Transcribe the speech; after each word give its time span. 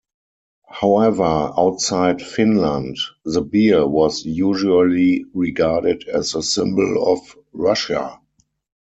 However, 0.71 1.53
outside 1.55 2.23
Finland, 2.23 2.97
the 3.23 3.41
bear 3.43 3.85
was 3.85 4.25
usually 4.25 5.25
regarded 5.31 6.07
as 6.07 6.33
a 6.33 6.41
symbol 6.41 7.07
of 7.13 7.37
Russia. 7.53 8.19